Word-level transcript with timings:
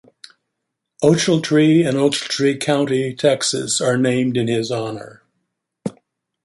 Ochiltree 1.03 1.83
and 1.87 1.95
Ochiltree 1.95 2.57
County, 2.59 3.13
Texas 3.13 3.79
are 3.79 3.99
named 3.99 4.35
in 4.35 4.47
his 4.47 4.71
honor. 4.71 5.21